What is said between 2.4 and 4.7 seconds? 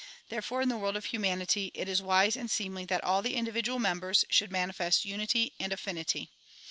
seemly that all the individual members should